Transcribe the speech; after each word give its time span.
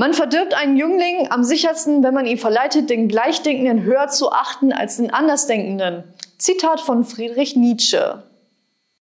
Man 0.00 0.14
verdirbt 0.14 0.54
einen 0.54 0.76
Jüngling 0.76 1.28
am 1.32 1.42
sichersten, 1.42 2.04
wenn 2.04 2.14
man 2.14 2.24
ihn 2.24 2.38
verleitet, 2.38 2.88
den 2.88 3.08
Gleichdenkenden 3.08 3.82
höher 3.82 4.06
zu 4.06 4.30
achten 4.30 4.72
als 4.72 4.98
den 4.98 5.12
Andersdenkenden. 5.12 6.04
Zitat 6.38 6.80
von 6.80 7.04
Friedrich 7.04 7.56
Nietzsche. 7.56 8.22